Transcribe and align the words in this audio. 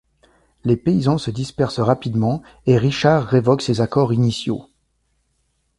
Les 0.63 0.77
paysans 0.77 1.19
se 1.19 1.29
dispersent 1.29 1.79
rapidement 1.79 2.41
et 2.65 2.75
Richard 2.79 3.27
révoque 3.27 3.61
ses 3.61 3.81
accords 3.81 4.13
initiaux. 4.13 4.67